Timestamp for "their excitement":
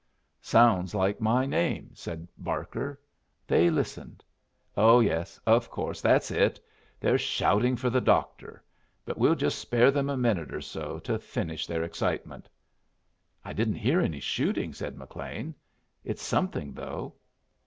11.67-12.49